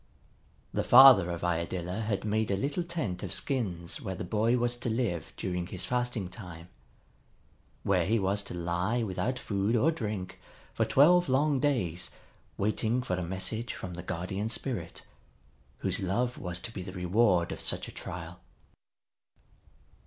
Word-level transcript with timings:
The 0.73 0.83
father 0.83 1.29
of 1.29 1.43
Iadilla 1.43 2.01
had 2.01 2.25
made 2.25 2.49
a 2.49 2.57
little 2.57 2.83
tent 2.83 3.21
of 3.21 3.31
skins 3.31 4.01
where 4.01 4.15
the 4.15 4.23
boy 4.23 4.57
was 4.57 4.75
to 4.77 4.89
live 4.89 5.31
during 5.37 5.67
his 5.67 5.85
fasting 5.85 6.27
time; 6.27 6.69
where 7.83 8.07
he 8.07 8.17
was 8.17 8.41
to 8.45 8.55
lie 8.55 9.03
without 9.03 9.37
food 9.37 9.75
or 9.75 9.91
drink 9.91 10.39
for 10.73 10.85
twelve 10.85 11.29
long 11.29 11.59
days, 11.59 12.09
waiting 12.57 13.03
for 13.03 13.13
a 13.15 13.21
message 13.21 13.75
from 13.75 13.93
the 13.93 14.01
Guardian 14.01 14.49
Spirit 14.49 15.05
whose 15.85 15.99
love 15.99 16.35
was 16.39 16.59
to 16.61 16.71
be 16.71 16.81
the 16.81 16.93
reward 16.93 17.51
of 17.51 17.61
such 17.61 17.87
a 17.87 17.91
trial. 17.91 18.39